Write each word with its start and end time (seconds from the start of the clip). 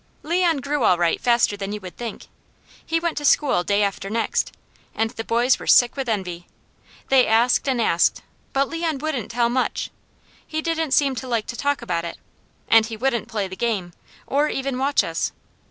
Leon 0.23 0.57
grew 0.61 0.83
all 0.83 0.97
right 0.97 1.21
faster 1.21 1.55
than 1.55 1.71
you 1.71 1.79
would 1.79 1.95
think. 1.95 2.25
He 2.83 2.99
went 2.99 3.19
to 3.19 3.23
school 3.25 3.63
day 3.63 3.83
after 3.83 4.09
next, 4.09 4.51
and 4.95 5.11
the 5.11 5.23
boys 5.23 5.59
were 5.59 5.67
sick 5.67 5.95
with 5.95 6.09
envy. 6.09 6.47
They 7.09 7.27
asked 7.27 7.67
and 7.69 7.79
asked, 7.79 8.23
but 8.51 8.67
Leon 8.67 8.97
wouldn't 8.97 9.29
tell 9.29 9.47
much. 9.47 9.91
He 10.47 10.59
didn't 10.59 10.95
seem 10.95 11.13
to 11.17 11.27
like 11.27 11.45
to 11.45 11.55
talk 11.55 11.83
about 11.83 12.03
it, 12.03 12.17
and 12.67 12.87
he 12.87 12.97
wouldn't 12.97 13.27
play 13.27 13.47
the 13.47 13.55
game 13.55 13.93
or 14.25 14.49
even 14.49 14.79
watch 14.79 15.03
us. 15.03 15.33